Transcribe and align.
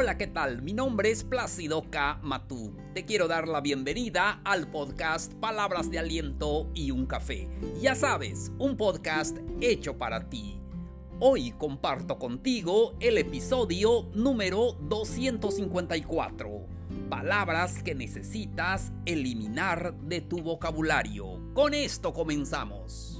Hola, 0.00 0.16
¿qué 0.16 0.28
tal? 0.28 0.62
Mi 0.62 0.74
nombre 0.74 1.10
es 1.10 1.24
Plácido 1.24 1.90
K. 1.90 2.20
Matú. 2.22 2.72
Te 2.94 3.04
quiero 3.04 3.26
dar 3.26 3.48
la 3.48 3.60
bienvenida 3.60 4.40
al 4.44 4.70
podcast 4.70 5.34
Palabras 5.34 5.90
de 5.90 5.98
Aliento 5.98 6.70
y 6.72 6.92
un 6.92 7.04
Café. 7.04 7.48
Ya 7.80 7.96
sabes, 7.96 8.52
un 8.60 8.76
podcast 8.76 9.38
hecho 9.60 9.98
para 9.98 10.30
ti. 10.30 10.60
Hoy 11.18 11.50
comparto 11.50 12.16
contigo 12.16 12.94
el 13.00 13.18
episodio 13.18 14.08
número 14.14 14.74
254. 14.82 16.48
Palabras 17.10 17.82
que 17.82 17.96
necesitas 17.96 18.92
eliminar 19.04 19.94
de 19.94 20.20
tu 20.20 20.40
vocabulario. 20.40 21.40
Con 21.54 21.74
esto 21.74 22.12
comenzamos. 22.12 23.17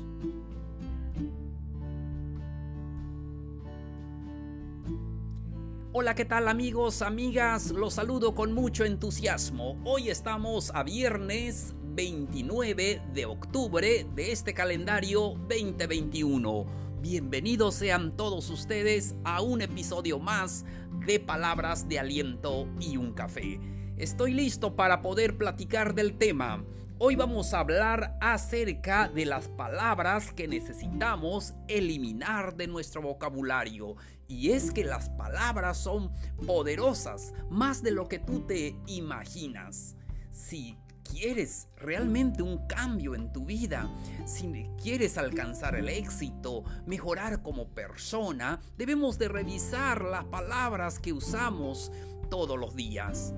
Hola, 5.91 6.15
¿qué 6.15 6.27
tal 6.27 6.48
amigos, 6.48 7.01
amigas? 7.01 7.70
Los 7.70 7.95
saludo 7.95 8.34
con 8.34 8.52
mucho 8.52 8.84
entusiasmo. 8.84 9.80
Hoy 9.87 10.11
estamos 10.11 10.70
a 10.74 10.83
viernes 10.83 11.74
29 11.95 13.01
de 13.14 13.24
octubre 13.24 14.06
de 14.14 14.30
este 14.30 14.52
calendario 14.52 15.37
2021. 15.48 16.66
Bienvenidos 17.01 17.77
sean 17.77 18.14
todos 18.19 18.51
ustedes 18.51 19.14
a 19.24 19.41
un 19.41 19.62
episodio 19.62 20.19
más 20.19 20.66
de 21.06 21.20
Palabras 21.20 21.89
de 21.89 21.98
Aliento 21.98 22.69
y 22.78 22.98
un 22.98 23.14
Café. 23.14 23.59
Estoy 23.97 24.34
listo 24.34 24.77
para 24.77 25.00
poder 25.00 25.39
platicar 25.39 25.95
del 25.95 26.19
tema. 26.19 26.62
Hoy 27.00 27.14
vamos 27.14 27.54
a 27.54 27.60
hablar 27.60 28.18
acerca 28.20 29.06
de 29.06 29.24
las 29.24 29.46
palabras 29.46 30.32
que 30.32 30.48
necesitamos 30.48 31.54
eliminar 31.68 32.56
de 32.56 32.66
nuestro 32.66 33.02
vocabulario. 33.02 33.94
Y 34.27 34.50
es 34.50 34.72
que 34.72 34.82
las 34.82 35.08
palabras 35.10 35.78
son 35.78 36.10
poderosas, 36.44 37.32
más 37.50 37.84
de 37.84 37.92
lo 37.92 38.08
que 38.08 38.18
tú 38.18 38.40
te 38.40 38.74
imaginas. 38.88 39.94
Si 40.32 40.77
quieres 41.05 41.68
realmente 41.77 42.42
un 42.42 42.66
cambio 42.66 43.14
en 43.14 43.33
tu 43.33 43.44
vida, 43.44 43.88
si 44.27 44.68
quieres 44.83 45.18
alcanzar 45.18 45.77
el 45.77 45.88
éxito, 45.88 46.64
mejorar 46.84 47.42
como 47.42 47.68
persona, 47.68 48.58
debemos 48.77 49.18
de 49.18 49.28
revisar 49.28 50.02
las 50.02 50.24
palabras 50.24 50.98
que 50.98 51.12
usamos 51.12 51.92
todos 52.28 52.58
los 52.58 52.74
días 52.74 53.34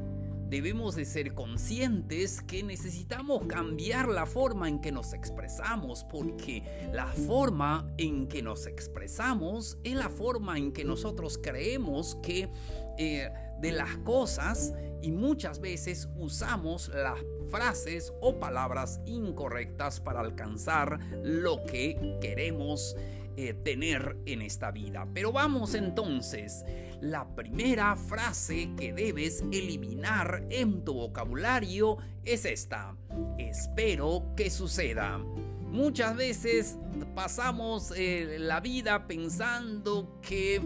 debemos 0.51 0.97
de 0.97 1.05
ser 1.05 1.33
conscientes 1.33 2.43
que 2.43 2.65
necesitamos 2.65 3.47
cambiar 3.47 4.09
la 4.09 4.27
forma 4.27 4.69
en 4.69 4.81
que 4.81 4.91
nos 4.91 5.15
expresamos, 5.15 6.05
porque 6.05 6.91
la 6.93 7.07
forma 7.07 7.89
en 7.97 8.27
que 8.27 8.43
nos 8.43 8.67
expresamos 8.67 9.79
es 9.85 9.95
la 9.95 10.09
forma 10.09 10.59
en 10.59 10.73
que 10.73 10.85
nosotros 10.85 11.39
creemos 11.41 12.17
que 12.17 12.51
eh, 12.99 13.31
de 13.61 13.73
las 13.73 13.97
cosas 13.99 14.75
y 15.03 15.13
muchas 15.13 15.61
veces 15.61 16.09
usamos 16.17 16.89
las 16.89 17.21
frases 17.49 18.13
o 18.21 18.41
palabras 18.41 19.01
incorrectas 19.07 20.01
para 20.01 20.21
alcanzar 20.21 20.99
lo 21.23 21.65
que 21.65 22.19
queremos 22.21 22.97
eh, 23.37 23.55
tener 23.55 24.17
en 24.27 24.43
esta 24.43 24.71
vida. 24.71 25.07
Pero 25.15 25.33
vamos 25.33 25.75
entonces, 25.75 26.65
la 27.01 27.27
primera 27.35 27.97
frase 27.97 28.71
que 28.77 28.93
debes 28.93 29.43
eliminar 29.53 30.45
en 30.51 30.85
tu 30.85 30.95
vocabulario 30.95 31.97
es 32.25 32.45
esta. 32.45 32.97
Espero 33.39 34.35
que 34.37 34.51
suceda. 34.51 35.19
Muchas 35.19 36.17
veces 36.17 36.79
pasamos 37.15 37.93
eh, 37.97 38.37
la 38.39 38.61
vida 38.61 39.07
pensando 39.07 40.21
que 40.21 40.61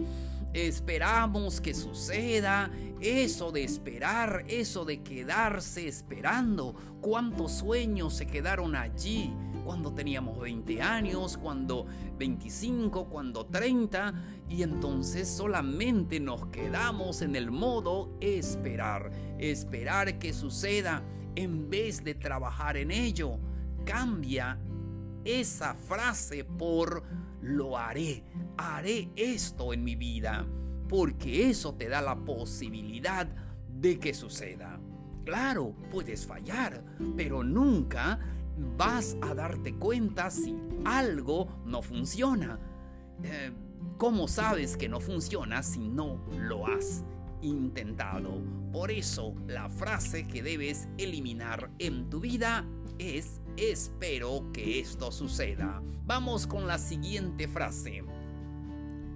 esperamos 0.53 1.61
que 1.61 1.73
suceda, 1.73 2.71
eso 3.01 3.51
de 3.51 3.63
esperar, 3.63 4.45
eso 4.47 4.85
de 4.85 5.03
quedarse 5.03 5.87
esperando, 5.87 6.75
cuántos 7.01 7.51
sueños 7.51 8.15
se 8.15 8.25
quedaron 8.25 8.75
allí, 8.75 9.33
cuando 9.65 9.91
teníamos 9.91 10.39
20 10.39 10.81
años, 10.81 11.37
cuando 11.37 11.87
25, 12.19 13.09
cuando 13.09 13.47
30, 13.47 14.13
y 14.47 14.61
entonces 14.61 15.27
solamente 15.27 16.19
nos 16.19 16.45
quedamos 16.47 17.23
en 17.23 17.35
el 17.35 17.49
modo 17.49 18.15
esperar, 18.21 19.11
esperar 19.39 20.19
que 20.19 20.33
suceda 20.33 21.03
en 21.35 21.67
vez 21.69 22.03
de 22.03 22.13
trabajar 22.13 22.77
en 22.77 22.91
ello. 22.91 23.39
Cambia 23.85 24.59
esa 25.23 25.73
frase 25.73 26.43
por 26.43 27.03
lo 27.41 27.75
haré, 27.75 28.23
haré 28.57 29.09
esto 29.15 29.73
en 29.73 29.83
mi 29.83 29.95
vida, 29.95 30.45
porque 30.87 31.49
eso 31.49 31.73
te 31.73 31.89
da 31.89 32.01
la 32.01 32.15
posibilidad 32.15 33.27
de 33.67 33.99
que 33.99 34.13
suceda. 34.13 34.79
Claro, 35.25 35.73
puedes 35.89 36.27
fallar, 36.27 36.83
pero 37.17 37.43
nunca 37.43 38.19
vas 38.77 39.17
a 39.21 39.33
darte 39.33 39.73
cuenta 39.75 40.29
si 40.29 40.55
algo 40.83 41.47
no 41.65 41.81
funciona. 41.81 42.59
Eh, 43.23 43.51
¿Cómo 43.97 44.27
sabes 44.27 44.77
que 44.77 44.89
no 44.89 44.99
funciona 44.99 45.63
si 45.63 45.87
no 45.87 46.25
lo 46.37 46.67
has 46.67 47.03
intentado? 47.41 48.41
Por 48.71 48.91
eso 48.91 49.35
la 49.47 49.69
frase 49.69 50.27
que 50.27 50.43
debes 50.43 50.87
eliminar 50.97 51.71
en 51.79 52.09
tu 52.09 52.19
vida 52.19 52.65
es 52.97 53.41
espero 53.57 54.51
que 54.51 54.79
esto 54.79 55.11
suceda. 55.11 55.81
Vamos 56.05 56.47
con 56.47 56.67
la 56.67 56.77
siguiente 56.77 57.47
frase. 57.47 58.03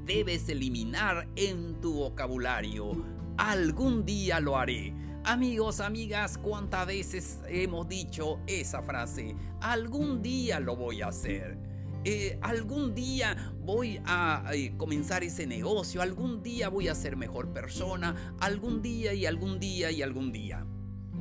Debes 0.06 0.50
eliminar 0.50 1.28
en 1.36 1.80
tu 1.82 1.94
vocabulario 1.94 3.20
algún 3.40 4.06
día 4.06 4.40
lo 4.40 4.58
haré 4.58 4.94
Amigos, 5.30 5.80
amigas, 5.80 6.40
¿cuántas 6.40 6.88
veces 6.88 7.40
hemos 7.48 7.88
dicho 7.88 8.40
esa 8.48 8.82
frase? 8.82 9.36
Algún 9.62 10.24
día 10.24 10.60
lo 10.60 10.76
voy 10.76 11.04
a 11.04 11.10
hacer. 11.10 11.56
Eh, 12.04 12.40
algún 12.42 12.96
día 12.96 13.54
voy 13.60 14.02
a 14.08 14.44
eh, 14.52 14.74
comenzar 14.76 15.24
ese 15.24 15.46
negocio, 15.46 16.02
algún 16.02 16.42
día 16.42 16.70
voy 16.70 16.88
a 16.88 16.96
ser 16.96 17.16
mejor 17.16 17.54
persona, 17.54 18.36
algún 18.40 18.82
día 18.82 19.14
y 19.14 19.28
algún 19.28 19.60
día 19.60 19.92
y 19.92 20.02
algún 20.02 20.32
día. 20.32 20.66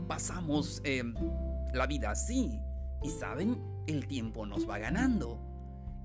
Pasamos 0.07 0.81
eh, 0.85 1.05
la 1.75 1.87
vida 1.87 2.13
así 2.13 2.59
y 3.03 3.11
saben, 3.11 3.63
el 3.87 4.07
tiempo 4.07 4.47
nos 4.47 4.67
va 4.67 4.79
ganando. 4.79 5.39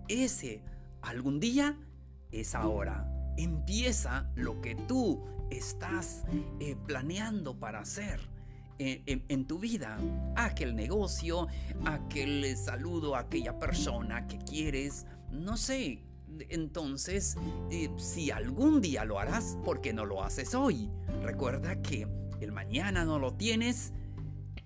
Ese 0.09 0.61
algún 1.01 1.39
día 1.39 1.79
es 2.33 2.53
ahora. 2.53 3.12
Empieza 3.37 4.29
lo 4.35 4.61
que 4.61 4.75
tú 4.75 5.23
estás 5.49 6.23
eh, 6.59 6.75
planeando 6.85 7.59
para 7.59 7.79
hacer. 7.79 8.19
Eh, 8.79 9.23
en, 9.29 9.45
tu 9.45 9.59
vida, 9.59 9.99
aquel 10.35 10.75
negocio, 10.75 11.47
aquel 11.85 12.57
saludo 12.57 13.15
a 13.15 13.19
aquella 13.19 13.59
persona 13.59 14.27
que 14.27 14.39
quieres, 14.39 15.05
no 15.31 15.57
sé. 15.57 16.03
Entonces, 16.49 17.37
eh, 17.69 17.91
si 17.97 18.31
algún 18.31 18.81
día 18.81 19.05
lo 19.05 19.19
harás, 19.19 19.57
¿por 19.63 19.79
qué 19.79 19.93
no 19.93 20.05
lo 20.05 20.23
haces 20.23 20.55
hoy? 20.55 20.89
Recuerda 21.21 21.81
que 21.83 22.07
el 22.41 22.51
mañana 22.51 23.05
no 23.05 23.19
lo 23.19 23.35
tienes, 23.35 23.93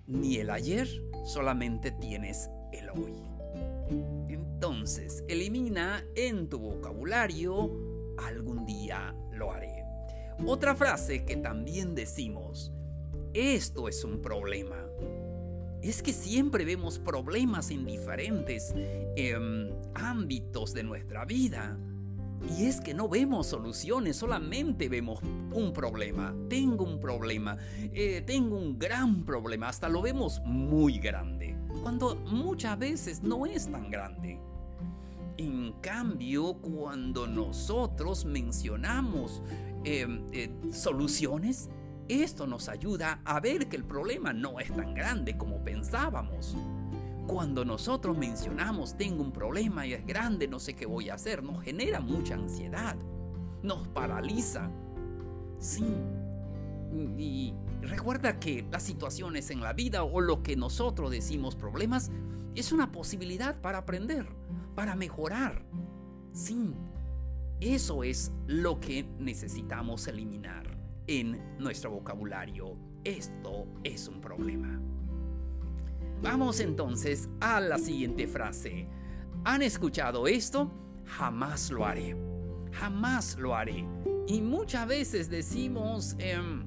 ni 0.06 0.36
el 0.36 0.48
ayer, 0.50 0.88
solamente 1.26 1.90
tienes 1.92 2.48
el 2.72 2.88
hoy. 2.88 3.12
Entonces, 4.28 5.22
elimina 5.28 6.02
en 6.16 6.48
tu 6.48 6.58
vocabulario 6.58 7.70
algún 8.26 8.66
día 8.66 9.14
lo 9.32 9.52
haré. 9.52 9.84
Otra 10.46 10.74
frase 10.74 11.24
que 11.24 11.36
también 11.36 11.94
decimos, 11.94 12.72
esto 13.34 13.88
es 13.88 14.04
un 14.04 14.22
problema. 14.22 14.76
Es 15.82 16.02
que 16.02 16.12
siempre 16.12 16.64
vemos 16.64 16.98
problemas 16.98 17.70
en 17.70 17.84
diferentes 17.84 18.72
em, 19.16 19.70
ámbitos 19.94 20.74
de 20.74 20.82
nuestra 20.82 21.24
vida. 21.24 21.78
Y 22.56 22.66
es 22.66 22.80
que 22.80 22.94
no 22.94 23.08
vemos 23.08 23.48
soluciones, 23.48 24.16
solamente 24.16 24.88
vemos 24.88 25.20
un 25.52 25.72
problema. 25.72 26.34
Tengo 26.48 26.84
un 26.84 27.00
problema, 27.00 27.56
eh, 27.92 28.22
tengo 28.24 28.56
un 28.56 28.78
gran 28.78 29.24
problema, 29.24 29.68
hasta 29.68 29.88
lo 29.88 30.02
vemos 30.02 30.40
muy 30.44 30.98
grande, 30.98 31.56
cuando 31.82 32.14
muchas 32.14 32.78
veces 32.78 33.22
no 33.22 33.44
es 33.44 33.70
tan 33.70 33.90
grande. 33.90 34.38
En 35.38 35.72
cambio, 35.80 36.54
cuando 36.54 37.28
nosotros 37.28 38.24
mencionamos 38.24 39.40
em, 39.84 40.26
eh, 40.32 40.50
soluciones, 40.72 41.70
esto 42.08 42.46
nos 42.48 42.68
ayuda 42.68 43.20
a 43.24 43.38
ver 43.38 43.68
que 43.68 43.76
el 43.76 43.84
problema 43.84 44.32
no 44.32 44.58
es 44.58 44.74
tan 44.74 44.94
grande 44.94 45.38
como 45.38 45.62
pensábamos. 45.62 46.56
Cuando 47.28 47.64
nosotros 47.64 48.18
mencionamos 48.18 48.96
tengo 48.96 49.22
un 49.22 49.30
problema 49.30 49.86
y 49.86 49.92
es 49.92 50.04
grande, 50.04 50.48
no 50.48 50.58
sé 50.58 50.74
qué 50.74 50.86
voy 50.86 51.08
a 51.08 51.14
hacer, 51.14 51.44
nos 51.44 51.62
genera 51.62 52.00
mucha 52.00 52.34
ansiedad, 52.34 52.96
nos 53.62 53.86
paraliza. 53.88 54.70
Sí. 55.60 55.94
Y 57.16 57.54
recuerda 57.82 58.40
que 58.40 58.66
las 58.72 58.82
situaciones 58.82 59.50
en 59.50 59.60
la 59.60 59.72
vida 59.72 60.02
o 60.02 60.20
lo 60.20 60.42
que 60.42 60.56
nosotros 60.56 61.12
decimos 61.12 61.54
problemas 61.54 62.10
es 62.58 62.72
una 62.72 62.90
posibilidad 62.92 63.60
para 63.60 63.78
aprender 63.78 64.26
para 64.78 64.94
mejorar. 64.94 65.60
Sí, 66.30 66.72
eso 67.58 68.04
es 68.04 68.30
lo 68.46 68.78
que 68.78 69.04
necesitamos 69.18 70.06
eliminar. 70.06 70.78
en 71.08 71.58
nuestro 71.58 71.90
vocabulario. 71.90 72.76
Esto 73.02 73.66
es 73.82 74.06
un 74.06 74.20
problema. 74.20 74.78
Vamos 76.22 76.60
entonces 76.60 77.28
a 77.40 77.60
la 77.60 77.78
siguiente 77.78 78.28
frase. 78.28 78.86
¿Han 79.42 79.62
escuchado 79.62 80.28
esto? 80.28 80.70
Jamás 81.06 81.72
lo 81.72 81.84
haré. 81.86 82.14
Jamás 82.72 83.36
lo 83.38 83.56
haré. 83.56 83.84
Y 84.28 84.40
muchas 84.42 84.86
veces 84.86 85.28
decimos 85.28 86.14
em, 86.18 86.62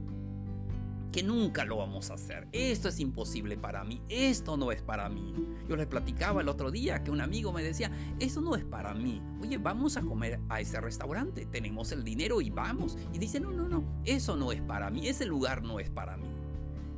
que 1.12 1.24
nunca 1.24 1.66
lo 1.66 1.78
vamos 1.78 2.10
a 2.10 2.14
hacer. 2.14 2.48
Esto 2.52 2.88
es 2.88 3.00
imposible 3.00 3.58
para 3.58 3.84
mí. 3.84 4.02
Esto 4.10 4.58
no 4.58 4.72
es 4.72 4.82
para 4.82 5.10
mí. 5.10 5.34
Yo 5.68 5.76
les 5.76 5.88
platicaba 5.88 6.42
el 6.42 6.50
otro 6.50 6.72
día 6.72 7.04
que 7.04 7.12
un 7.12 7.22
amigo 7.22 7.52
me 7.52 7.64
decía, 7.64 7.92
esto 8.20 8.42
no 8.42 8.56
es 8.56 8.64
para 8.64 8.94
mí. 8.94 9.22
Oye, 9.42 9.58
vamos 9.58 9.98
a 9.98 10.02
comer 10.02 10.40
a 10.50 10.62
ese 10.62 10.80
restaurante. 10.80 11.46
Tenemos 11.46 11.92
el 11.92 12.04
dinero 12.04 12.42
y 12.42 12.50
vamos. 12.50 12.98
Y 13.14 13.20
dice, 13.20 13.40
no, 13.40 13.52
no, 13.52 13.68
no. 13.68 13.84
Eso 14.06 14.36
no 14.36 14.52
es 14.52 14.62
para 14.62 14.90
mí. 14.90 15.08
Ese 15.08 15.26
lugar 15.26 15.64
no 15.64 15.80
es 15.80 15.90
para 15.90 16.18
mí. 16.18 16.28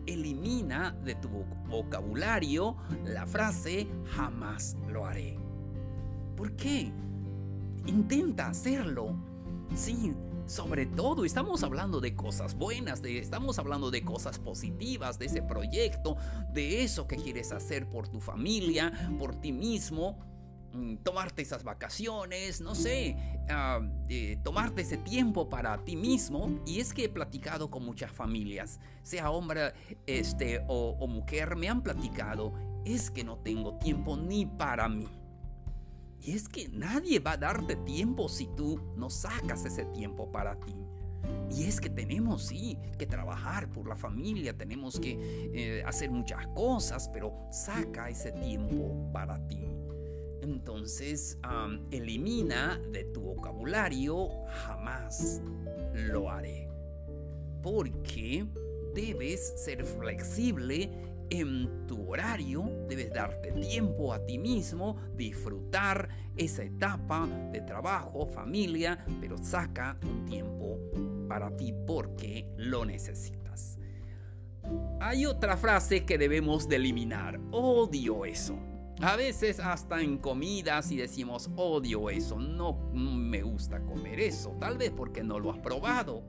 Elimina 0.05 0.91
de 0.91 1.15
tu 1.15 1.29
vocabulario 1.69 2.75
la 3.05 3.25
frase 3.25 3.87
jamás 4.15 4.77
lo 4.89 5.05
haré. 5.05 5.39
¿Por 6.35 6.55
qué? 6.55 6.91
Intenta 7.85 8.47
hacerlo. 8.47 9.15
Sí, 9.75 10.13
sobre 10.45 10.85
todo 10.85 11.25
estamos 11.25 11.63
hablando 11.63 12.01
de 12.01 12.15
cosas 12.15 12.55
buenas, 12.55 13.01
de, 13.01 13.19
estamos 13.19 13.59
hablando 13.59 13.91
de 13.91 14.03
cosas 14.03 14.39
positivas, 14.39 15.17
de 15.19 15.25
ese 15.27 15.41
proyecto, 15.41 16.17
de 16.51 16.83
eso 16.83 17.07
que 17.07 17.15
quieres 17.15 17.51
hacer 17.51 17.89
por 17.89 18.07
tu 18.07 18.19
familia, 18.19 18.91
por 19.17 19.35
ti 19.35 19.51
mismo, 19.51 20.19
mm, 20.73 20.97
tomarte 20.97 21.41
esas 21.41 21.63
vacaciones, 21.63 22.61
no 22.61 22.75
sé, 22.75 23.15
ah, 23.49 23.79
tomarte 24.43 24.81
ese 24.81 24.97
tiempo 24.97 25.49
para 25.49 25.83
ti 25.83 25.95
mismo. 25.95 26.59
Y 26.65 26.79
es 26.79 26.93
que 26.93 27.05
he 27.05 27.09
platicado 27.09 27.69
con 27.69 27.85
muchas 27.85 28.11
familias, 28.11 28.79
sea 29.01 29.31
hombre 29.31 29.73
este, 30.05 30.63
o 30.67 31.07
mujer, 31.07 31.55
me 31.55 31.69
han 31.69 31.81
platicado, 31.81 32.53
es 32.85 33.09
que 33.09 33.23
no 33.23 33.37
tengo 33.37 33.77
tiempo 33.79 34.17
ni 34.17 34.45
para 34.45 34.89
mí. 34.89 35.07
Y 36.23 36.31
es 36.31 36.47
que 36.47 36.69
nadie 36.69 37.19
va 37.19 37.33
a 37.33 37.37
darte 37.37 37.75
tiempo 37.75 38.29
si 38.29 38.47
tú 38.55 38.79
no 38.95 39.09
sacas 39.09 39.65
ese 39.65 39.85
tiempo 39.85 40.31
para 40.31 40.57
ti. 40.59 40.73
Y 41.51 41.65
es 41.65 41.79
que 41.79 41.89
tenemos, 41.89 42.51
que 42.97 43.05
trabajar 43.05 43.69
por 43.69 43.87
la 43.87 43.95
familia, 43.95 44.57
tenemos 44.57 44.99
que 44.99 45.17
eh, 45.53 45.83
hacer 45.85 46.09
muchas 46.11 46.47
cosas, 46.47 47.09
pero 47.11 47.33
saca 47.51 48.09
ese 48.09 48.31
tiempo 48.31 49.09
para 49.11 49.45
ti. 49.47 49.63
Entonces, 50.41 51.37
elimina 51.91 52.79
de 52.91 53.05
tu 53.05 53.21
vocabulario 53.21 54.29
jamás 54.65 55.41
lo 55.93 56.29
haré. 56.29 56.69
Porque 57.61 58.45
debes 58.93 59.53
ser 59.63 59.85
flexible 59.85 60.89
en 61.33 61.87
tu 61.87 62.11
horario 62.11 62.85
debes 62.87 63.11
darte 63.11 63.51
tiempo 63.53 64.13
a 64.13 64.23
ti 64.23 64.37
mismo, 64.37 64.97
disfrutar 65.15 66.07
esa 66.37 66.63
etapa 66.63 67.27
de 67.51 67.61
trabajo, 67.61 68.27
familia, 68.27 69.03
pero 69.19 69.37
saca 69.37 69.97
un 70.03 70.25
tiempo 70.25 70.77
para 71.27 71.55
ti 71.57 71.73
porque 71.87 72.47
lo 72.57 72.85
necesitas. 72.85 73.79
Hay 75.01 75.25
otra 75.25 75.57
frase 75.57 76.05
que 76.05 76.19
debemos 76.19 76.69
de 76.69 76.75
eliminar. 76.75 77.39
Odio 77.51 78.25
eso. 78.25 78.55
A 79.01 79.15
veces 79.15 79.59
hasta 79.59 80.01
en 80.01 80.19
comidas 80.19 80.91
y 80.91 80.97
decimos 80.97 81.49
odio 81.55 82.11
eso, 82.11 82.37
no 82.37 82.91
me 82.93 83.41
gusta 83.41 83.81
comer 83.81 84.19
eso, 84.19 84.55
tal 84.59 84.77
vez 84.77 84.91
porque 84.91 85.23
no 85.23 85.39
lo 85.39 85.51
has 85.51 85.57
probado. 85.57 86.23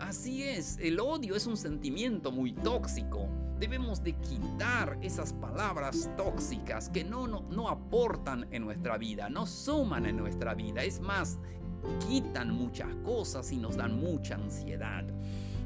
Así 0.00 0.42
es, 0.42 0.78
el 0.80 0.98
odio 0.98 1.36
es 1.36 1.46
un 1.46 1.56
sentimiento 1.56 2.32
muy 2.32 2.52
tóxico 2.52 3.28
debemos 3.60 4.02
de 4.02 4.14
quitar 4.14 4.98
esas 5.02 5.34
palabras 5.34 6.10
tóxicas 6.16 6.88
que 6.88 7.04
no, 7.04 7.26
no, 7.26 7.68
aportan 7.68 8.48
en 8.50 8.64
nuestra 8.64 8.96
vida, 8.96 9.28
no 9.28 9.46
suman 9.46 10.06
en 10.06 10.16
nuestra 10.16 10.54
vida. 10.54 10.82
Es 10.82 10.98
más, 10.98 11.38
quitan 12.08 12.52
muchas 12.52 12.88
cosas 13.04 13.52
y 13.52 13.58
nos 13.58 13.76
dan 13.76 14.00
mucha 14.00 14.36
ansiedad. 14.36 15.04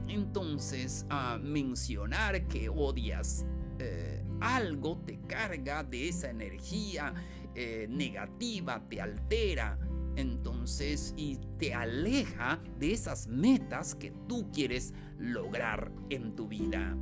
Entonces, 0.09 1.07
a 1.09 1.39
mencionar 1.39 2.49
que 2.49 2.69
odias 2.69 3.47
eh, 3.79 4.25
algo 4.41 4.99
te 5.07 5.21
carga 5.21 5.85
de 5.85 6.09
esa 6.09 6.31
energía 6.31 7.15
eh, 7.55 7.87
negativa, 7.89 8.83
te 8.89 9.01
altera. 9.01 9.79
Entonces, 10.17 11.15
y 11.17 11.39
te 11.59 11.75
aleja 11.75 12.61
de 12.79 12.93
esas 12.93 13.27
metas 13.27 13.95
que 13.95 14.13
tú 14.29 14.51
quieres 14.53 14.95
lograr 15.19 15.93
en 16.11 16.35
tu 16.35 16.49
vida. 16.49 16.97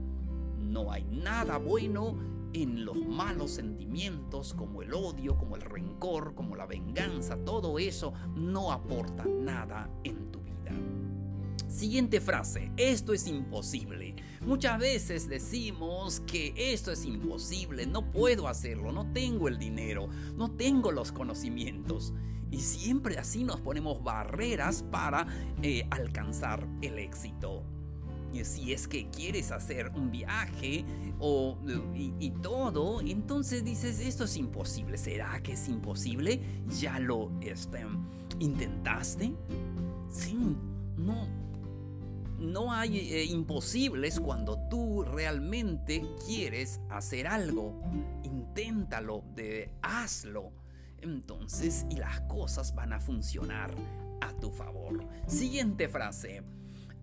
No 0.59 0.91
hay 0.93 1.05
nada 1.05 1.59
bueno 1.59 2.17
en 2.55 2.85
los 2.85 2.97
malos 3.07 3.53
sentimientos 3.53 4.55
como 4.55 4.83
el 4.83 4.93
odio, 4.95 5.37
como 5.37 5.57
el 5.57 5.63
rencor, 5.63 6.35
como 6.35 6.57
la 6.57 6.67
venganza. 6.67 7.37
Todo 7.45 7.79
eso 7.79 8.13
no 8.35 8.73
aporta 8.73 9.25
nada 9.25 9.91
en. 10.05 10.32
Siguiente 11.73 12.21
frase, 12.21 12.71
esto 12.77 13.15
es 13.15 13.27
imposible. 13.27 14.15
Muchas 14.43 14.79
veces 14.79 15.27
decimos 15.27 16.21
que 16.21 16.53
esto 16.57 16.93
es 16.93 17.05
imposible, 17.07 17.87
no 17.87 18.11
puedo 18.11 18.47
hacerlo, 18.47 18.93
no 18.93 19.11
tengo 19.13 19.49
el 19.49 19.59
dinero, 19.59 20.09
no 20.37 20.51
tengo 20.51 20.93
los 20.93 21.13
conocimientos. 21.13 22.13
Y 22.51 22.61
siempre 22.61 23.19
así 23.19 23.43
nos 23.43 23.61
ponemos 23.61 24.05
barreras 24.05 24.85
para 24.91 25.27
eh, 25.63 25.87
alcanzar 25.91 26.69
el 26.83 26.99
éxito 26.99 27.65
si 28.43 28.73
es 28.73 28.89
que 28.89 29.09
quieres 29.11 29.53
hacer 29.53 29.93
un 29.95 30.11
viaje 30.11 30.85
o, 31.19 31.59
y, 31.95 32.31
todo, 32.31 33.01
entonces 33.03 33.65
dices, 33.65 34.01
esto 34.01 34.25
es 34.25 34.37
imposible. 34.37 34.97
¿Será 34.97 35.41
que 35.43 35.53
es 35.53 35.69
imposible? 35.69 36.41
¿Ya 36.81 36.99
lo 36.99 37.31
este, 37.41 37.85
intentaste? 38.41 39.35
Sí, 40.09 40.57
no. 40.97 41.42
No 42.43 42.73
hay 42.73 42.99
eh, 42.99 43.25
imposibles 43.25 44.19
cuando 44.19 44.59
tú 44.69 45.05
realmente 45.05 46.03
quieres 46.27 46.81
hacer 46.91 47.29
algo. 47.29 47.81
Inténtalo, 48.25 49.23
de, 49.35 49.73
hazlo. 49.81 50.53
Entonces, 50.99 51.87
y 51.89 51.97
las 51.97 52.21
cosas 52.23 52.75
van 52.75 52.93
a 52.93 53.01
funcionar 53.01 53.73
a 54.21 54.33
tu 54.35 54.51
favor. 54.51 55.07
Siguiente 55.29 55.89
frase. 55.89 56.43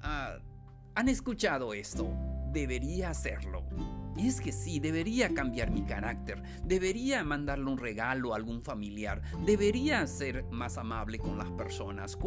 Ah, 0.02 0.38
¿Han 0.96 1.08
escuchado 1.08 1.74
esto? 1.74 2.06
Debería 2.52 3.10
hacerlo. 3.10 3.64
Y 4.18 4.28
es 4.28 4.42
que 4.42 4.52
sí, 4.52 4.80
debería 4.80 5.34
cambiar 5.34 5.72
mi 5.72 5.84
carácter, 5.84 6.42
debería 6.66 7.24
mandarle 7.24 7.72
un 7.72 7.78
regalo 7.78 8.34
a 8.34 8.36
algún 8.36 8.62
familiar, 8.62 9.22
debería 9.46 10.06
ser 10.08 10.44
más 10.52 10.78
amable 10.78 11.20
con 11.20 11.38
las 11.38 11.50
personas, 11.52 12.18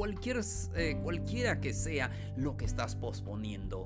eh, 0.75 0.99
cualquiera 1.03 1.61
que 1.61 1.75
sea 1.75 2.11
lo 2.37 2.57
que 2.57 2.65
estás 2.65 2.97
posponiendo. 2.97 3.85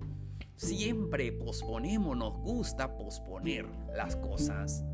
Siempre 0.55 1.33
posponemos, 1.33 2.17
nos 2.17 2.39
gusta 2.39 2.97
posponer 2.97 3.67
las 3.95 4.15
cosas. 4.15 4.85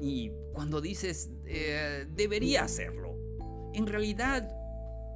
Y 0.00 0.32
cuando 0.54 0.80
dices, 0.80 1.30
eh, 1.44 2.06
debería 2.16 2.64
hacerlo, 2.64 3.18
en 3.74 3.86
realidad 3.86 4.50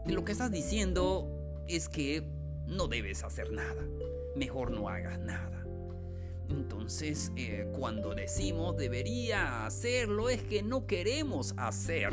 lo 0.07 0.25
que 0.25 0.33
estás 0.33 0.51
diciendo 0.51 1.65
es 1.67 1.89
que 1.89 2.23
no 2.67 2.87
debes 2.89 3.25
hacer 3.25 3.51
nada. 3.51 3.83
Mejor 4.37 4.71
no 4.71 4.88
hagas 4.88 5.19
nada. 5.19 5.64
Entonces, 6.49 7.33
eh, 7.37 7.67
cuando 7.76 8.14
decimos 8.14 8.76
debería 8.76 9.64
hacerlo, 9.64 10.29
es 10.29 10.43
que 10.43 10.62
no 10.62 10.87
queremos 10.87 11.55
hacer 11.57 12.12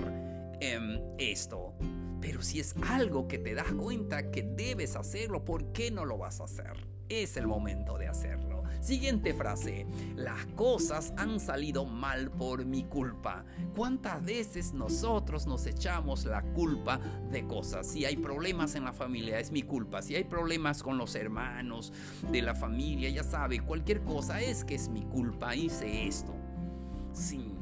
em, 0.59 0.99
esto. 1.17 1.73
Pero 2.21 2.41
si 2.41 2.59
es 2.59 2.75
algo 2.87 3.27
que 3.27 3.39
te 3.39 3.55
das 3.55 3.71
cuenta 3.73 4.31
que 4.31 4.43
debes 4.43 4.95
hacerlo, 4.95 5.43
¿por 5.43 5.71
qué 5.73 5.91
no 5.91 6.05
lo 6.05 6.17
vas 6.17 6.39
a 6.39 6.45
hacer? 6.45 6.73
Es 7.11 7.35
el 7.35 7.45
momento 7.45 7.97
de 7.97 8.07
hacerlo. 8.07 8.63
Siguiente 8.79 9.33
frase. 9.33 9.85
Las 10.15 10.45
cosas 10.55 11.13
han 11.17 11.41
salido 11.41 11.83
mal 11.83 12.31
por 12.31 12.63
mi 12.63 12.85
culpa. 12.85 13.43
¿Cuántas 13.75 14.23
veces 14.23 14.71
nosotros 14.71 15.45
nos 15.45 15.65
echamos 15.65 16.23
la 16.23 16.41
culpa 16.41 17.01
de 17.29 17.45
cosas? 17.45 17.87
Si 17.87 18.05
hay 18.05 18.15
problemas 18.15 18.75
en 18.75 18.85
la 18.85 18.93
familia, 18.93 19.39
es 19.39 19.51
mi 19.51 19.61
culpa. 19.61 20.01
Si 20.01 20.15
hay 20.15 20.23
problemas 20.23 20.81
con 20.81 20.97
los 20.97 21.13
hermanos 21.15 21.91
de 22.31 22.41
la 22.41 22.55
familia, 22.55 23.09
ya 23.09 23.23
sabe, 23.23 23.59
cualquier 23.59 24.03
cosa 24.03 24.39
es 24.39 24.63
que 24.63 24.75
es 24.75 24.87
mi 24.87 25.03
culpa. 25.03 25.53
Hice 25.53 26.07
esto. 26.07 26.33
Sí. 27.11 27.53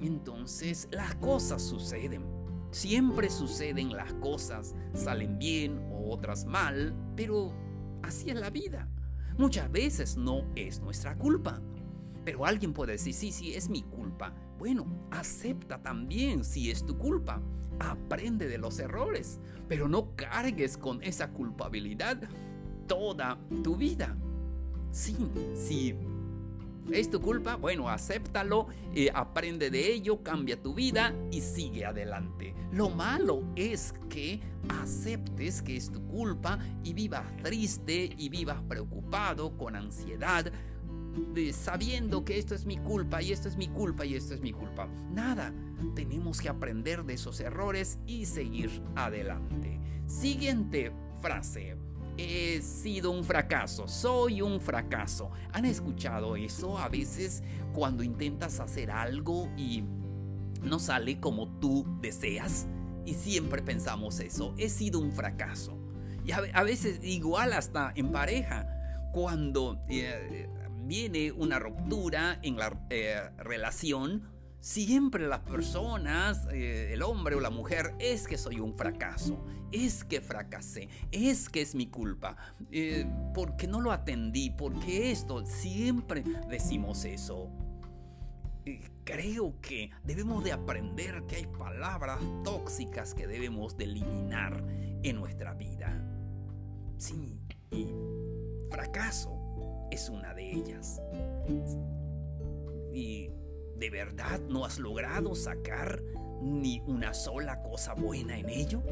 Entonces 0.00 0.86
las 0.92 1.16
cosas 1.16 1.60
suceden. 1.60 2.24
Siempre 2.70 3.30
suceden 3.30 3.92
las 3.96 4.12
cosas, 4.14 4.76
salen 4.94 5.40
bien 5.40 5.84
o 5.90 6.14
otras 6.14 6.44
mal, 6.44 6.94
pero 7.16 7.52
así 8.02 8.30
es 8.30 8.36
la 8.36 8.50
vida. 8.50 8.88
Muchas 9.38 9.70
veces 9.70 10.16
no 10.16 10.44
es 10.54 10.80
nuestra 10.80 11.16
culpa. 11.16 11.60
Pero 12.24 12.44
alguien 12.44 12.72
puede 12.72 12.92
decir, 12.92 13.14
sí, 13.14 13.32
sí, 13.32 13.54
es 13.54 13.68
mi 13.68 13.82
culpa. 13.82 14.34
Bueno, 14.58 14.86
acepta 15.10 15.80
también 15.80 16.44
si 16.44 16.70
es 16.70 16.84
tu 16.84 16.98
culpa. 16.98 17.40
Aprende 17.78 18.46
de 18.46 18.58
los 18.58 18.78
errores, 18.78 19.40
pero 19.68 19.88
no 19.88 20.14
cargues 20.14 20.76
con 20.76 21.02
esa 21.02 21.30
culpabilidad 21.30 22.20
toda 22.86 23.38
tu 23.62 23.76
vida. 23.76 24.16
Sí, 24.90 25.16
sí. 25.54 25.96
¿Es 26.90 27.08
tu 27.08 27.20
culpa? 27.20 27.56
Bueno, 27.56 27.88
acéptalo, 27.88 28.66
eh, 28.94 29.10
aprende 29.14 29.70
de 29.70 29.92
ello, 29.92 30.22
cambia 30.22 30.60
tu 30.60 30.74
vida 30.74 31.14
y 31.30 31.40
sigue 31.40 31.84
adelante. 31.84 32.54
Lo 32.72 32.90
malo 32.90 33.44
es 33.54 33.94
que 34.08 34.40
aceptes 34.68 35.62
que 35.62 35.76
es 35.76 35.90
tu 35.92 36.04
culpa 36.06 36.58
y 36.82 36.92
vivas 36.92 37.24
triste 37.42 38.10
y 38.16 38.28
vivas 38.28 38.60
preocupado, 38.68 39.56
con 39.56 39.76
ansiedad, 39.76 40.50
sabiendo 41.52 42.24
que 42.24 42.38
esto 42.38 42.54
es 42.54 42.66
mi 42.66 42.78
culpa 42.78 43.22
y 43.22 43.32
esto 43.32 43.48
es 43.48 43.56
mi 43.56 43.68
culpa 43.68 44.04
y 44.04 44.14
esto 44.14 44.34
es 44.34 44.40
mi 44.40 44.52
culpa. 44.52 44.88
Nada, 45.12 45.52
tenemos 45.94 46.40
que 46.40 46.48
aprender 46.48 47.04
de 47.04 47.14
esos 47.14 47.40
errores 47.40 47.98
y 48.06 48.26
seguir 48.26 48.82
adelante. 48.96 49.80
Siguiente 50.06 50.92
frase. 51.20 51.76
He 52.22 52.60
sido 52.60 53.12
un 53.12 53.24
fracaso, 53.24 53.88
soy 53.88 54.42
un 54.42 54.60
fracaso. 54.60 55.30
¿Han 55.54 55.64
escuchado 55.64 56.36
eso 56.36 56.76
a 56.76 56.90
veces 56.90 57.42
cuando 57.72 58.02
intentas 58.02 58.60
hacer 58.60 58.90
algo 58.90 59.48
y 59.56 59.84
no 60.62 60.78
sale 60.78 61.18
como 61.18 61.48
tú 61.60 61.86
deseas? 62.02 62.66
Y 63.06 63.14
siempre 63.14 63.62
pensamos 63.62 64.20
eso, 64.20 64.54
he 64.58 64.68
sido 64.68 64.98
un 64.98 65.12
fracaso. 65.12 65.78
Y 66.22 66.32
a, 66.32 66.62
veces 66.62 67.00
igual 67.02 67.54
hasta 67.54 67.90
en 67.96 68.12
pareja, 68.12 68.68
cuando 69.14 69.82
eh, 69.88 70.46
viene 70.84 71.32
una 71.32 71.58
ruptura 71.58 72.38
en 72.42 72.56
la 72.56 72.78
eh, 72.90 73.30
relación, 73.38 74.29
siempre 74.60 75.26
las 75.26 75.40
personas, 75.40 76.46
eh, 76.52 76.92
el 76.92 77.02
hombre 77.02 77.34
o 77.34 77.40
la 77.40 77.50
mujer, 77.50 77.94
es 77.98 78.26
que 78.26 78.38
soy 78.38 78.60
un 78.60 78.76
fracaso, 78.76 79.44
es 79.72 80.04
que 80.04 80.20
fracasé, 80.20 80.88
es 81.10 81.48
que 81.48 81.62
es 81.62 81.74
mi 81.74 81.86
culpa, 81.86 82.36
eh, 82.70 83.06
porque 83.34 83.66
no 83.66 83.80
lo 83.80 83.92
atendí, 83.92 84.50
porque 84.50 85.10
esto, 85.10 85.44
siempre 85.46 86.22
decimos 86.48 87.04
eso. 87.04 87.50
Creo 89.04 89.60
que 89.60 89.90
debemos 90.04 90.44
de 90.44 90.52
aprender 90.52 91.24
que 91.26 91.36
hay 91.36 91.46
palabras 91.46 92.20
tóxicas 92.44 93.14
que 93.14 93.26
debemos 93.26 93.76
de 93.76 93.84
eliminar 93.84 94.62
en 95.02 95.16
nuestra 95.16 95.54
vida. 95.54 96.00
Sí, 96.98 97.40
y 97.70 97.88
fracaso 98.70 99.40
es 99.90 100.08
una 100.10 100.34
de 100.34 100.52
ellas. 100.52 101.00
¿Y 102.92 103.30
de 103.80 103.90
verdad 103.90 104.38
no 104.48 104.64
has 104.64 104.78
logrado 104.78 105.34
sacar 105.34 106.02
ni 106.42 106.80
una 106.86 107.14
sola 107.14 107.62
cosa 107.62 107.94
buena 107.94 108.38
en 108.38 108.48
ello? 108.48 108.82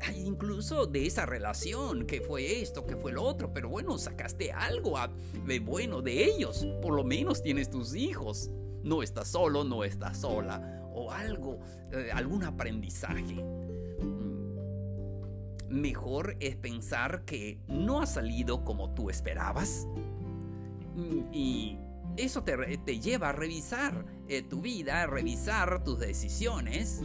Hay 0.00 0.20
incluso 0.24 0.86
de 0.86 1.06
esa 1.06 1.26
relación, 1.26 2.06
que 2.06 2.20
fue 2.20 2.62
esto, 2.62 2.86
que 2.86 2.96
fue 2.96 3.12
lo 3.12 3.22
otro, 3.22 3.52
pero 3.52 3.68
bueno, 3.68 3.98
sacaste 3.98 4.50
algo 4.50 4.96
de 5.46 5.60
bueno 5.60 6.02
de 6.02 6.24
ellos. 6.24 6.66
Por 6.80 6.94
lo 6.94 7.04
menos 7.04 7.42
tienes 7.42 7.68
tus 7.68 7.94
hijos. 7.94 8.50
No 8.82 9.02
estás 9.02 9.28
solo, 9.28 9.64
no 9.64 9.84
estás 9.84 10.18
sola. 10.18 10.88
O 10.94 11.10
algo, 11.10 11.58
eh, 11.92 12.10
algún 12.12 12.44
aprendizaje 12.44 13.44
mejor 15.68 16.36
es 16.40 16.56
pensar 16.56 17.24
que 17.24 17.58
no 17.68 18.00
ha 18.00 18.06
salido 18.06 18.64
como 18.64 18.94
tú 18.94 19.10
esperabas. 19.10 19.86
Mm, 20.96 21.32
y 21.32 21.78
eso 22.18 22.42
te, 22.42 22.98
lleva 23.00 23.30
a 23.30 23.32
revisar 23.32 24.04
eh, 24.28 24.42
tu 24.42 24.60
vida, 24.60 25.02
a 25.02 25.06
revisar 25.06 25.84
tus 25.84 25.98
decisiones, 25.98 27.02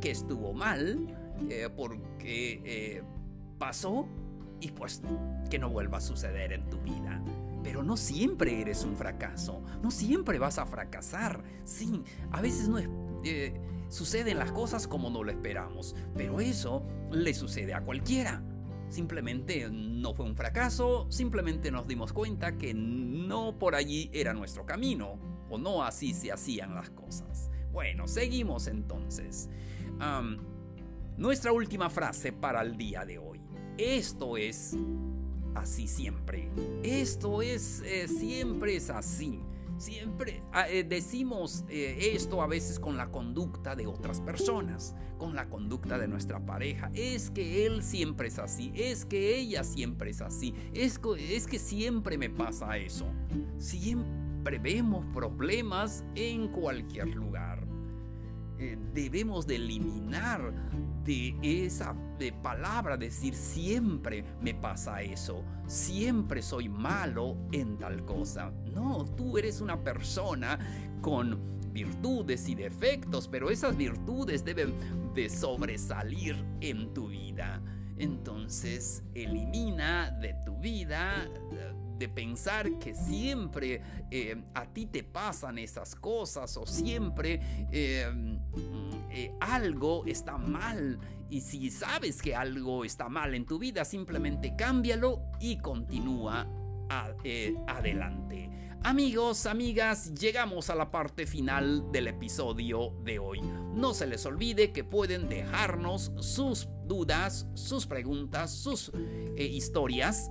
que 0.00 0.10
estuvo 0.10 0.52
mal, 0.52 1.06
eh, 1.48 1.68
porque 1.74 2.60
eh, 2.64 3.02
pasó 3.58 4.08
y 4.60 4.72
pues 4.72 5.02
que 5.50 5.58
no 5.58 5.70
vuelva 5.70 5.98
a 5.98 6.00
suceder 6.00 6.52
en 6.52 6.68
tu 6.68 6.78
vida. 6.80 7.22
Pero 7.62 7.82
no 7.82 7.96
siempre 7.96 8.60
eres 8.60 8.84
un 8.84 8.96
fracaso, 8.96 9.62
no 9.82 9.90
siempre 9.90 10.38
vas 10.38 10.58
a 10.58 10.66
fracasar. 10.66 11.42
Sí, 11.64 12.02
a 12.30 12.40
veces 12.40 12.68
no 12.68 12.78
suceden 13.88 14.38
las 14.38 14.52
cosas 14.52 14.86
como 14.86 15.10
no 15.10 15.22
lo 15.22 15.30
esperamos, 15.30 15.94
pero 16.14 16.40
eso 16.40 16.82
le 17.10 17.34
sucede 17.34 17.74
a 17.74 17.80
cualquiera. 17.82 18.42
Simplemente 18.88 19.68
no 19.70 20.14
fue 20.14 20.26
un 20.26 20.36
fracaso, 20.36 21.06
simplemente 21.10 21.70
nos 21.70 21.86
dimos 21.86 22.12
cuenta 22.12 22.56
que 22.56 22.72
no 22.74 23.58
por 23.58 23.74
allí 23.74 24.10
era 24.12 24.32
nuestro 24.32 24.64
camino, 24.64 25.18
o 25.50 25.58
no 25.58 25.82
así 25.82 26.14
se 26.14 26.32
hacían 26.32 26.74
las 26.74 26.90
cosas. 26.90 27.50
Bueno, 27.72 28.08
seguimos 28.08 28.68
entonces. 28.68 29.48
nuestra 31.16 31.52
última 31.52 31.90
frase 31.90 32.32
para 32.32 32.62
el 32.62 32.76
día 32.76 33.04
de 33.04 33.18
hoy. 33.18 33.40
Esto 33.76 34.36
es 34.36 34.76
así 35.54 35.88
siempre. 35.88 36.50
Esto 36.82 37.42
es 37.42 37.82
eh, 37.84 38.08
siempre 38.08 38.76
es 38.76 38.90
así. 38.90 39.40
Siempre 39.78 40.42
ah, 40.52 40.68
eh, 40.68 40.84
decimos 40.84 41.64
eh, 41.68 42.12
esto 42.14 42.40
a 42.40 42.46
veces 42.46 42.80
con 42.80 42.96
la 42.96 43.10
conducta 43.10 43.76
de 43.76 43.86
otras 43.86 44.20
personas, 44.22 44.94
con 45.18 45.34
la 45.34 45.48
conducta 45.48 45.98
de 45.98 46.08
nuestra 46.08 46.44
pareja. 46.44 46.90
Es 46.94 47.30
que 47.30 47.66
él 47.66 47.82
siempre 47.82 48.28
es 48.28 48.38
así, 48.38 48.72
es 48.74 49.04
que 49.04 49.38
ella 49.38 49.64
siempre 49.64 50.10
es 50.10 50.22
así, 50.22 50.54
es, 50.72 50.98
que 50.98 51.58
siempre 51.58 52.16
me 52.16 52.30
pasa 52.30 52.78
eso. 52.78 53.06
Siempre 53.58 54.58
vemos 54.58 55.04
problemas 55.12 56.04
en 56.14 56.48
cualquier 56.48 57.08
lugar. 57.08 57.66
Eh, 58.58 58.78
debemos 58.94 59.46
de 59.46 59.56
eliminar 59.56 60.54
de 61.06 61.36
esa 61.42 61.94
de 62.18 62.32
palabra 62.32 62.96
decir 62.96 63.34
siempre 63.34 64.24
me 64.40 64.54
pasa 64.54 65.02
eso, 65.02 65.44
siempre 65.66 66.42
soy 66.42 66.68
malo 66.68 67.36
en 67.52 67.78
tal 67.78 68.04
cosa. 68.04 68.52
No, 68.74 69.04
tú 69.04 69.38
eres 69.38 69.60
una 69.60 69.82
persona 69.82 70.58
con 71.00 71.56
virtudes 71.72 72.48
y 72.48 72.54
defectos, 72.54 73.28
pero 73.28 73.50
esas 73.50 73.76
virtudes 73.76 74.44
deben 74.44 74.74
de 75.14 75.28
sobresalir 75.30 76.36
en 76.60 76.92
tu 76.92 77.08
vida. 77.08 77.62
Entonces, 77.98 79.02
elimina 79.14 80.10
de 80.10 80.34
tu 80.44 80.56
vida 80.58 81.28
de 81.98 82.08
pensar 82.08 82.78
que 82.78 82.94
siempre 82.94 83.80
eh, 84.10 84.36
a 84.54 84.66
ti 84.66 84.86
te 84.86 85.02
pasan 85.02 85.58
esas 85.58 85.94
cosas 85.94 86.56
o 86.56 86.66
siempre 86.66 87.40
eh, 87.72 88.35
eh, 89.16 89.32
algo 89.40 90.04
está 90.04 90.36
mal. 90.36 90.98
Y 91.30 91.40
si 91.40 91.70
sabes 91.70 92.20
que 92.20 92.36
algo 92.36 92.84
está 92.84 93.08
mal 93.08 93.34
en 93.34 93.46
tu 93.46 93.58
vida, 93.58 93.86
simplemente 93.86 94.54
cámbialo 94.56 95.22
y 95.40 95.56
continúa 95.56 96.46
adelante. 97.66 98.50
Amigos, 98.82 99.46
amigas, 99.46 100.12
llegamos 100.14 100.68
a 100.68 100.74
la 100.74 100.90
parte 100.90 101.26
final 101.26 101.90
del 101.90 102.08
episodio 102.08 102.92
de 103.04 103.18
hoy. 103.18 103.40
No 103.40 103.94
se 103.94 104.06
les 104.06 104.26
olvide 104.26 104.70
que 104.70 104.84
pueden 104.84 105.30
dejarnos 105.30 106.12
sus 106.20 106.68
dudas, 106.84 107.48
sus 107.54 107.86
preguntas, 107.86 108.54
sus 108.54 108.92
historias 109.36 110.30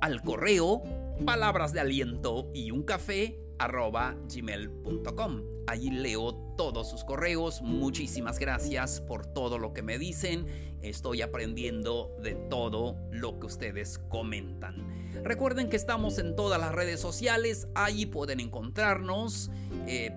al 0.00 0.22
correo 0.22 0.82
palabras 1.24 1.72
de 1.72 1.80
aliento 1.80 2.48
y 2.54 2.70
un 2.70 2.84
café 2.84 3.45
arroba 3.58 4.16
gmail.com. 4.32 5.42
Allí 5.66 5.90
leo 5.90 6.34
todos 6.56 6.88
sus 6.88 7.04
correos. 7.04 7.62
Muchísimas 7.62 8.38
gracias 8.38 9.00
por 9.00 9.26
todo 9.26 9.58
lo 9.58 9.72
que 9.72 9.82
me 9.82 9.98
dicen. 9.98 10.46
Estoy 10.82 11.22
aprendiendo 11.22 12.16
de 12.22 12.34
todo 12.34 12.96
lo 13.10 13.38
que 13.40 13.46
ustedes 13.46 13.98
comentan. 14.08 14.96
Recuerden 15.24 15.68
que 15.68 15.76
estamos 15.76 16.18
en 16.18 16.36
todas 16.36 16.60
las 16.60 16.72
redes 16.72 17.00
sociales. 17.00 17.68
Allí 17.74 18.06
pueden 18.06 18.40
encontrarnos 18.40 19.50
eh, 19.86 20.12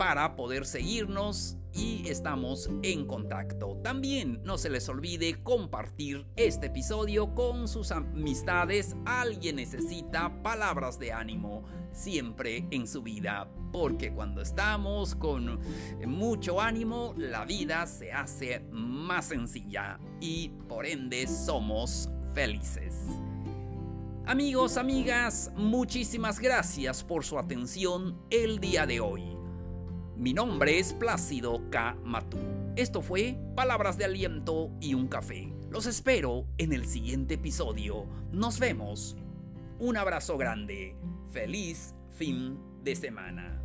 para 0.00 0.34
poder 0.34 0.64
seguirnos 0.64 1.58
y 1.74 2.08
estamos 2.08 2.70
en 2.82 3.06
contacto. 3.06 3.76
También 3.84 4.40
no 4.44 4.56
se 4.56 4.70
les 4.70 4.88
olvide 4.88 5.42
compartir 5.42 6.26
este 6.36 6.68
episodio 6.68 7.34
con 7.34 7.68
sus 7.68 7.92
amistades. 7.92 8.96
Alguien 9.04 9.56
necesita 9.56 10.42
palabras 10.42 10.98
de 10.98 11.12
ánimo 11.12 11.64
siempre 11.92 12.66
en 12.70 12.88
su 12.88 13.02
vida, 13.02 13.50
porque 13.72 14.10
cuando 14.14 14.40
estamos 14.40 15.14
con 15.14 15.60
mucho 16.06 16.62
ánimo, 16.62 17.12
la 17.18 17.44
vida 17.44 17.86
se 17.86 18.10
hace 18.10 18.60
más 18.70 19.26
sencilla 19.26 20.00
y 20.18 20.48
por 20.66 20.86
ende 20.86 21.26
somos 21.26 22.08
felices. 22.32 22.94
Amigos, 24.24 24.78
amigas, 24.78 25.52
muchísimas 25.56 26.40
gracias 26.40 27.04
por 27.04 27.22
su 27.22 27.38
atención 27.38 28.18
el 28.30 28.60
día 28.60 28.86
de 28.86 29.00
hoy. 29.00 29.39
Mi 30.20 30.34
nombre 30.34 30.78
es 30.78 30.92
Plácido 30.92 31.62
K. 31.70 31.96
Matú. 32.04 32.36
Esto 32.76 33.00
fue 33.00 33.38
Palabras 33.56 33.96
de 33.96 34.04
Aliento 34.04 34.70
y 34.78 34.92
un 34.92 35.08
Café. 35.08 35.50
Los 35.70 35.86
espero 35.86 36.44
en 36.58 36.74
el 36.74 36.84
siguiente 36.84 37.34
episodio. 37.34 38.04
Nos 38.30 38.58
vemos. 38.58 39.16
Un 39.78 39.96
abrazo 39.96 40.36
grande. 40.36 40.94
Feliz 41.30 41.94
fin 42.10 42.58
de 42.84 42.96
semana. 42.96 43.62